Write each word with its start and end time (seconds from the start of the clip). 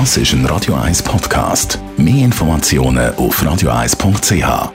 Das 0.00 0.16
ist 0.16 0.32
ein 0.32 0.44
Radio 0.46 0.74
1 0.74 1.04
Podcast. 1.04 1.78
Mehr 1.96 2.24
Informationen 2.24 3.14
auf 3.14 3.40
radio1.ch. 3.40 4.72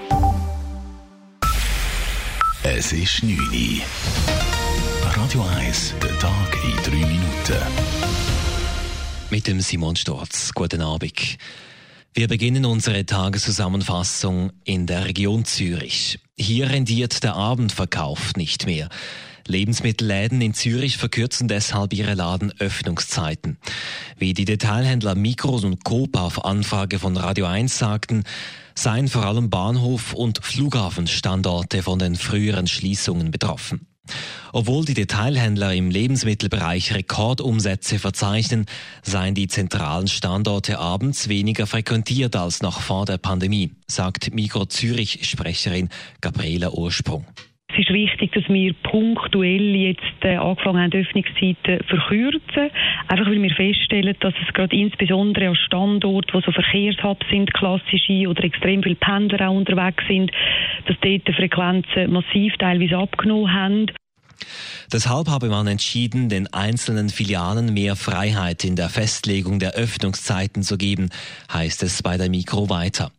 Es 2.64 2.94
ist 2.94 3.22
9 3.22 3.38
Uhr. 3.38 3.82
Radio 5.22 5.46
1, 5.58 5.96
der 6.02 6.18
Tag 6.20 6.58
in 6.64 7.02
3 7.02 7.06
Minuten. 7.06 7.62
Mit 9.30 9.46
dem 9.48 9.60
Simon 9.60 9.98
Storz. 9.98 10.54
Guten 10.54 10.82
Abend. 10.82 11.38
Wir 12.14 12.30
beginnen 12.30 12.64
unsere 12.64 13.06
Tageszusammenfassung 13.06 14.54
in 14.64 14.88
der 14.88 15.04
Region 15.04 15.44
Zürich. 15.44 16.20
Hier 16.38 16.70
rendiert 16.70 17.24
der 17.24 17.36
Abendverkauf 17.36 18.38
nicht 18.38 18.66
mehr. 18.66 18.88
Lebensmittelläden 19.50 20.40
in 20.42 20.54
Zürich 20.54 20.98
verkürzen 20.98 21.48
deshalb 21.48 21.94
ihre 21.94 22.14
Ladenöffnungszeiten. 22.14 23.58
Wie 24.18 24.34
die 24.34 24.46
Detailhändler 24.46 25.16
Mikros 25.16 25.64
und 25.64 25.84
Coop 25.84 26.18
auf 26.18 26.46
Anfrage 26.46 27.00
von 27.00 27.18
Radio 27.18 27.46
1 27.46 27.78
sagten, 27.78 28.24
seien 28.76 29.08
vor 29.08 29.26
allem 29.26 29.50
Bahnhof- 29.50 30.14
und 30.14 30.44
Flughafenstandorte 30.44 31.84
von 31.84 32.00
den 32.00 32.16
früheren 32.16 32.68
Schließungen 32.68 33.32
betroffen. 33.32 33.88
Obwohl 34.54 34.86
die 34.86 34.94
Detailhändler 34.94 35.74
im 35.74 35.92
Lebensmittelbereich 35.92 36.94
Rekordumsätze 36.94 38.00
verzeichnen, 38.00 38.66
seien 39.04 39.36
die 39.36 39.48
zentralen 39.48 40.08
Standorte 40.08 40.80
abends 40.80 41.30
weniger 41.30 41.68
frequentiert 41.68 42.36
als 42.36 42.62
noch 42.62 42.82
vor 42.82 43.06
der 43.06 43.18
Pandemie, 43.18 43.72
sagt 43.88 44.34
Mikro 44.34 44.66
Zürich 44.66 45.28
Sprecherin 45.30 45.90
Gabriela 46.22 46.72
Ursprung. 46.72 47.26
Es 47.80 47.86
ist 47.86 47.94
wichtig, 47.94 48.34
dass 48.34 48.44
wir 48.50 48.74
punktuell 48.84 49.74
jetzt 49.74 50.04
äh, 50.24 50.36
angefangen 50.36 50.82
haben, 50.82 50.92
Öffnungszeiten 50.92 51.80
verkürzen. 51.88 52.72
Einfach 53.08 53.26
weil 53.26 53.42
wir 53.42 53.56
feststellen, 53.56 54.18
dass 54.20 54.34
es 54.46 54.54
gerade 54.54 54.76
insbesondere 54.76 55.48
an 55.48 55.56
Standorten, 55.56 56.34
wo 56.34 56.42
so 56.42 56.52
Verkehrshubs 56.52 57.26
sind, 57.30 57.54
klassische 57.54 58.28
oder 58.28 58.44
extrem 58.44 58.84
viele 58.84 58.96
Pendler 58.96 59.48
auch 59.48 59.56
unterwegs 59.56 60.04
sind, 60.10 60.30
dass 60.88 60.98
dort 61.00 61.26
die 61.26 61.34
Frequenzen 61.34 62.12
massiv 62.12 62.58
teilweise 62.58 62.98
abgenommen 62.98 63.54
haben. 63.54 63.86
Deshalb 64.92 65.28
habe 65.30 65.50
man 65.50 65.68
entschieden, 65.68 66.30
den 66.30 66.52
einzelnen 66.52 67.10
Filialen 67.10 67.74
mehr 67.74 67.96
Freiheit 67.96 68.64
in 68.64 68.76
der 68.76 68.90
Festlegung 68.90 69.60
der 69.60 69.74
Öffnungszeiten 69.74 70.64
zu 70.64 70.78
geben, 70.78 71.10
heißt 71.54 71.84
es 71.84 72.02
bei 72.02 72.18
der 72.18 72.30
Mikro 72.30 72.70
weiter. 72.70 73.12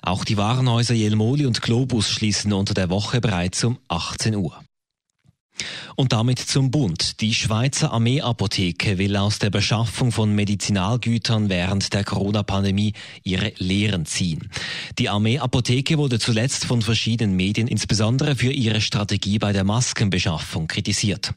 Auch 0.00 0.24
die 0.24 0.38
Warenhäuser 0.38 0.94
Jelmoli 0.94 1.44
und 1.44 1.60
Globus 1.60 2.10
schließen 2.10 2.54
unter 2.54 2.72
der 2.72 2.88
Woche 2.88 3.20
bereits 3.20 3.62
um 3.62 3.78
18 3.88 4.36
Uhr. 4.36 4.58
Und 5.96 6.12
damit 6.12 6.38
zum 6.38 6.70
Bund. 6.70 7.20
Die 7.20 7.34
Schweizer 7.34 7.92
Armeeapotheke 7.92 8.98
will 8.98 9.16
aus 9.16 9.38
der 9.38 9.50
Beschaffung 9.50 10.12
von 10.12 10.34
Medizinalgütern 10.34 11.48
während 11.48 11.92
der 11.92 12.04
Corona-Pandemie 12.04 12.92
ihre 13.24 13.52
Lehren 13.58 14.06
ziehen. 14.06 14.48
Die 14.98 15.08
Armeeapotheke 15.08 15.98
wurde 15.98 16.18
zuletzt 16.18 16.64
von 16.64 16.82
verschiedenen 16.82 17.34
Medien 17.36 17.68
insbesondere 17.68 18.36
für 18.36 18.52
ihre 18.52 18.80
Strategie 18.80 19.38
bei 19.38 19.52
der 19.52 19.64
Maskenbeschaffung 19.64 20.68
kritisiert. 20.68 21.34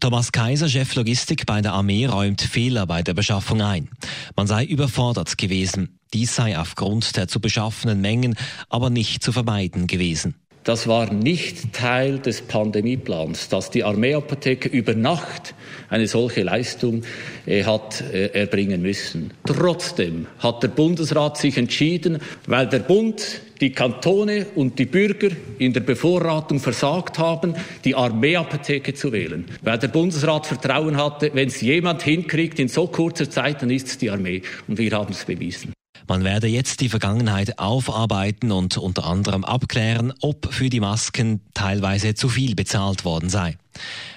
Thomas 0.00 0.32
Kaiser, 0.32 0.68
Chef 0.68 0.94
Logistik 0.94 1.46
bei 1.46 1.60
der 1.60 1.72
Armee, 1.72 2.06
räumt 2.06 2.42
Fehler 2.42 2.86
bei 2.86 3.02
der 3.02 3.14
Beschaffung 3.14 3.62
ein. 3.62 3.88
Man 4.36 4.46
sei 4.46 4.64
überfordert 4.64 5.36
gewesen. 5.38 5.98
Dies 6.12 6.34
sei 6.34 6.58
aufgrund 6.58 7.16
der 7.16 7.28
zu 7.28 7.40
beschaffenen 7.40 8.00
Mengen 8.00 8.36
aber 8.68 8.90
nicht 8.90 9.22
zu 9.22 9.32
vermeiden 9.32 9.86
gewesen. 9.86 10.36
Das 10.66 10.88
war 10.88 11.12
nicht 11.12 11.72
Teil 11.74 12.18
des 12.18 12.42
Pandemieplans, 12.42 13.48
dass 13.48 13.70
die 13.70 13.84
Armeeapotheke 13.84 14.68
über 14.68 14.94
Nacht 14.94 15.54
eine 15.88 16.08
solche 16.08 16.42
Leistung 16.42 17.04
äh, 17.46 17.62
hat 17.62 18.00
äh, 18.12 18.30
erbringen 18.32 18.82
müssen. 18.82 19.32
Trotzdem 19.46 20.26
hat 20.40 20.64
der 20.64 20.68
Bundesrat 20.68 21.38
sich 21.38 21.56
entschieden, 21.56 22.18
weil 22.48 22.66
der 22.66 22.80
Bund, 22.80 23.42
die 23.60 23.70
Kantone 23.70 24.46
und 24.56 24.80
die 24.80 24.86
Bürger 24.86 25.28
in 25.60 25.72
der 25.72 25.82
Bevorratung 25.82 26.58
versagt 26.58 27.20
haben, 27.20 27.54
die 27.84 27.94
Armeeapotheke 27.94 28.92
zu 28.92 29.12
wählen. 29.12 29.44
Weil 29.62 29.78
der 29.78 29.88
Bundesrat 29.88 30.46
Vertrauen 30.46 30.96
hatte, 30.96 31.30
wenn 31.32 31.46
es 31.46 31.60
jemand 31.60 32.02
hinkriegt 32.02 32.58
in 32.58 32.66
so 32.66 32.88
kurzer 32.88 33.30
Zeit, 33.30 33.62
dann 33.62 33.70
ist 33.70 33.86
es 33.86 33.98
die 33.98 34.10
Armee. 34.10 34.42
Und 34.66 34.78
wir 34.78 34.90
haben 34.90 35.12
es 35.12 35.24
bewiesen. 35.24 35.76
Man 36.08 36.22
werde 36.22 36.46
jetzt 36.46 36.80
die 36.80 36.88
Vergangenheit 36.88 37.58
aufarbeiten 37.58 38.52
und 38.52 38.78
unter 38.78 39.04
anderem 39.06 39.44
abklären, 39.44 40.12
ob 40.20 40.52
für 40.52 40.70
die 40.70 40.80
Masken 40.80 41.40
teilweise 41.54 42.14
zu 42.14 42.28
viel 42.28 42.54
bezahlt 42.54 43.04
worden 43.04 43.28
sei. 43.28 43.56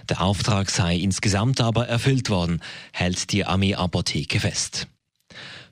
Der 0.08 0.22
Auftrag 0.22 0.70
sei 0.70 0.96
insgesamt 0.96 1.62
aber 1.62 1.88
erfüllt 1.88 2.30
worden, 2.30 2.62
hält 2.94 3.32
die 3.32 3.46
Armeeapotheke 3.46 4.40
fest. 4.40 4.88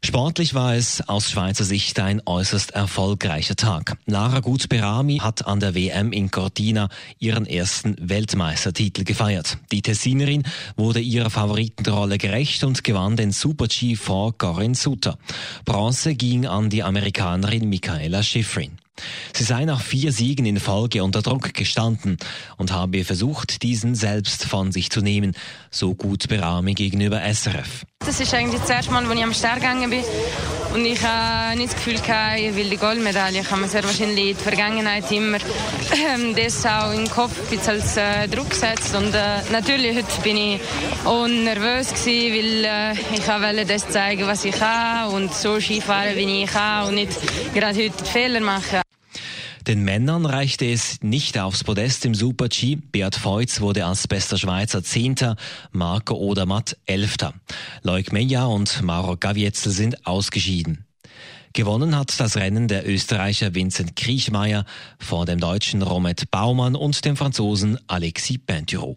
Sportlich 0.04 0.54
war 0.54 0.76
es 0.76 1.08
aus 1.10 1.30
Schweizer 1.30 1.64
Sicht 1.64 2.00
ein 2.00 2.22
äußerst 2.26 2.72
erfolgreicher 2.72 3.56
Tag. 3.56 3.98
Lara 4.06 4.40
Gut-Berami 4.40 5.18
hat 5.18 5.48
an 5.48 5.60
der 5.60 5.76
WM 5.76 6.14
in 6.14 6.32
Cortina 6.32 6.90
ihren 7.20 7.46
ersten 7.46 7.96
Weltmeistertitel 8.00 9.04
gefeiert. 9.04 9.58
Die 9.72 9.82
Tessinerin 9.82 10.44
wurde 10.76 11.00
ihrer 11.00 11.30
Favoritenrolle 11.30 12.18
gerecht 12.18 12.64
und 12.64 12.84
gewann 12.84 13.18
den 13.18 13.32
Super-G 13.32 13.96
vor 13.96 14.38
Corinne 14.38 14.76
Suter. 14.76 15.18
Bronze 15.66 16.16
ging 16.16 16.46
an 16.46 16.70
die 16.70 16.84
Amerikanerin 16.84 17.68
Michaela 17.68 18.24
Schifrin. 18.24 18.78
Sie 19.34 19.44
sei 19.44 19.66
nach 19.66 19.82
vier 19.82 20.12
Siegen 20.12 20.46
in 20.46 20.60
Folge 20.60 21.04
unter 21.04 21.22
Druck 21.22 21.54
gestanden 21.54 22.18
und 22.58 22.72
habe 22.72 23.04
versucht, 23.04 23.64
diesen 23.64 23.96
selbst 23.96 24.46
von 24.46 24.72
sich 24.72 24.90
zu 24.90 25.02
nehmen, 25.02 25.36
so 25.72 25.94
gut 25.96 26.28
Berami 26.28 26.74
gegenüber 26.74 27.22
SRF. 27.22 27.86
Das 28.00 28.20
ist 28.20 28.34
eigentlich 28.34 28.62
das 28.62 28.70
erste 28.70 28.92
Mal, 28.92 29.06
als 29.06 29.16
ich 29.16 29.24
am 29.24 29.34
Stern 29.34 29.56
gegangen 29.56 29.90
bin. 29.90 30.04
Und 30.74 30.86
ich 30.86 31.02
habe 31.02 31.58
nicht 31.58 31.74
das 31.74 31.76
Gefühl, 31.76 32.00
gehabt, 32.00 32.40
ich 32.40 32.56
will 32.56 32.70
die 32.70 32.78
Goldmedaille. 32.78 33.42
Ich 33.42 33.52
habe 33.52 33.62
mir 33.62 33.68
sehr 33.68 33.84
wahrscheinlich 33.84 34.30
in 34.30 34.36
der 34.36 34.44
Vergangenheit 34.44 35.12
immer 35.12 35.38
ähm, 35.38 36.36
das 36.36 36.66
auch 36.66 36.94
im 36.94 37.10
Kopf 37.10 37.34
als 37.68 37.98
äh, 37.98 38.28
Druck 38.28 38.50
gesetzt. 38.50 38.96
Und 38.96 39.14
äh, 39.14 39.42
natürlich 39.52 39.98
heute 39.98 40.22
bin 40.24 40.38
ich 40.38 40.62
auch 41.04 41.28
nervös 41.28 41.90
gewesen, 41.90 42.34
weil 42.34 42.66
äh, 42.66 42.94
ich 43.14 43.28
wollte 43.28 43.66
das 43.66 43.90
zeigen, 43.90 44.28
was 44.28 44.46
ich 44.46 44.56
kann 44.56 45.10
und 45.14 45.34
so 45.34 45.60
Skifahren, 45.60 46.16
wie 46.16 46.44
ich 46.44 46.50
kann 46.50 46.88
und 46.88 46.96
nicht 46.96 47.12
gerade 47.54 47.84
heute 47.84 48.06
Fehler 48.06 48.42
machen. 48.42 48.87
Den 49.68 49.84
Männern 49.84 50.26
reichte 50.26 50.66
es 50.66 51.02
nicht 51.02 51.38
aufs 51.38 51.66
Podest 51.66 52.06
im 52.06 52.16
Super-G. 52.16 52.78
Beat 52.78 53.18
Feutz 53.18 53.60
wurde 53.60 53.86
als 53.86 54.08
bester 54.08 54.38
Schweizer 54.38 54.82
Zehnter, 54.82 55.36
Marco 55.74 56.16
Odermatt 56.16 56.78
Elfter. 56.86 57.34
Leuk 57.84 58.14
Meja 58.14 58.46
und 58.46 58.82
Mauro 58.82 59.18
Gavietzel 59.18 59.74
sind 59.74 60.08
ausgeschieden. 60.08 60.86
Gewonnen 61.52 61.98
hat 61.98 62.18
das 62.18 62.38
Rennen 62.38 62.70
der 62.70 62.88
Österreicher 62.88 63.56
Vincent 63.56 63.98
Kriechmeier 63.98 64.64
vor 65.00 65.26
dem 65.26 65.42
Deutschen 65.42 65.82
Romet 65.82 66.32
Baumann 66.32 66.78
und 66.78 67.04
dem 67.04 67.18
Franzosen 67.18 67.78
Alexis 67.88 68.38
Pinturo. 68.38 68.96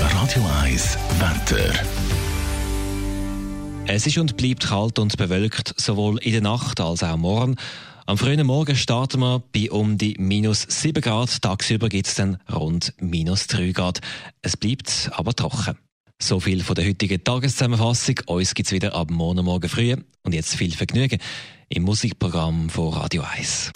Radio 0.00 0.42
1 0.60 0.98
Wetter. 1.20 1.72
Es 3.86 4.08
ist 4.08 4.18
und 4.18 4.36
bleibt 4.36 4.66
kalt 4.66 4.98
und 4.98 5.16
bewölkt, 5.18 5.74
sowohl 5.76 6.18
in 6.18 6.32
der 6.32 6.40
Nacht 6.40 6.80
als 6.80 7.04
auch 7.04 7.16
morgen. 7.16 7.54
Am 8.06 8.18
frühen 8.18 8.46
Morgen 8.46 8.76
starten 8.76 9.20
wir 9.20 9.42
bei 9.50 9.70
um 9.70 9.96
die 9.96 10.14
minus 10.18 10.66
7 10.68 11.00
Grad. 11.00 11.40
Tagsüber 11.40 11.88
gibt 11.88 12.06
es 12.06 12.14
dann 12.14 12.36
rund 12.52 12.92
minus 13.00 13.46
3 13.46 13.72
Grad. 13.72 14.00
Es 14.42 14.58
bleibt 14.58 15.10
aber 15.14 15.32
trocken. 15.32 15.78
So 16.20 16.38
viel 16.38 16.62
von 16.62 16.74
der 16.74 16.86
heutigen 16.86 17.24
Tageszusammenfassung. 17.24 18.16
Uns 18.26 18.52
gibt 18.54 18.66
es 18.66 18.72
wieder 18.72 18.94
ab 18.94 19.10
morgen 19.10 19.46
Morgen 19.46 19.70
früh. 19.70 19.96
Und 20.22 20.34
jetzt 20.34 20.54
viel 20.54 20.72
Vergnügen 20.72 21.18
im 21.70 21.84
Musikprogramm 21.84 22.68
von 22.68 22.92
Radio 22.92 23.22
1. 23.22 23.72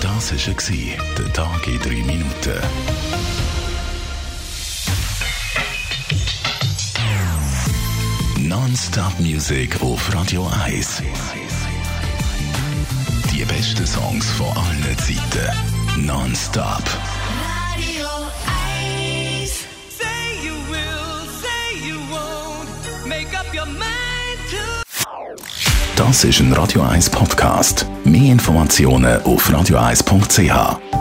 Das 0.00 0.32
war 0.32 0.98
der 1.18 1.32
Tag 1.32 1.66
in 1.66 1.80
3 1.80 1.90
Minuten. 2.04 2.60
Non-Stop 8.48 9.18
Music 9.18 9.82
auf 9.82 10.14
Radio 10.14 10.46
1. 10.46 11.02
Die 13.40 13.46
besten 13.46 13.86
Songs 13.86 14.28
von 14.32 14.48
allen 14.48 14.98
Zeiten. 14.98 16.04
Non-stop. 16.04 16.82
Radio 17.72 18.06
1. 19.40 19.64
Say 19.88 20.44
you 20.44 20.52
will, 20.68 21.24
say 21.40 21.88
you 21.88 21.96
won't. 22.10 22.68
Make 23.08 23.34
up 23.34 23.46
your 23.54 23.64
mind 23.64 24.40
to. 24.50 24.58
Das 25.96 26.22
ist 26.24 26.40
ein 26.40 26.52
Radio 26.52 26.82
1 26.82 27.08
Podcast. 27.08 27.86
Mehr 28.04 28.32
Informationen 28.32 29.22
auf 29.22 29.48
radio1.ch. 29.48 30.99